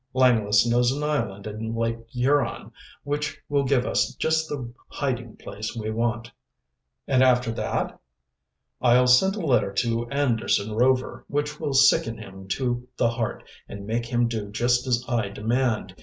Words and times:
Langless 0.15 0.65
knows 0.65 0.91
an 0.91 1.03
island 1.03 1.45
in 1.45 1.75
Lake 1.75 2.09
Huron 2.09 2.71
which 3.03 3.39
will 3.49 3.63
give 3.63 3.85
us 3.85 4.15
just 4.15 4.49
the 4.49 4.73
hiding 4.87 5.37
place 5.37 5.75
we 5.75 5.91
want." 5.91 6.31
"And 7.07 7.21
after 7.21 7.51
that?" 7.51 7.99
"I'll 8.81 9.05
send 9.05 9.35
a 9.35 9.45
letter 9.45 9.71
to 9.73 10.09
Anderson 10.09 10.73
Rover 10.73 11.23
which 11.27 11.59
will 11.59 11.73
sicken 11.75 12.17
him 12.17 12.47
to 12.47 12.87
the 12.97 13.11
heart 13.11 13.43
and 13.69 13.85
make 13.85 14.07
him 14.07 14.27
do 14.27 14.49
just 14.49 14.87
as 14.87 15.05
I 15.07 15.29
demand. 15.29 15.93